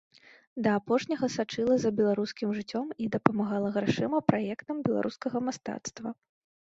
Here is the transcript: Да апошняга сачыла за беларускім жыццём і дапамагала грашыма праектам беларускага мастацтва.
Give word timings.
Да 0.67 0.71
апошняга 0.79 1.27
сачыла 1.33 1.75
за 1.83 1.91
беларускім 1.99 2.55
жыццём 2.59 2.87
і 3.05 3.09
дапамагала 3.17 3.69
грашыма 3.79 4.25
праектам 4.33 4.75
беларускага 4.89 5.37
мастацтва. 5.51 6.09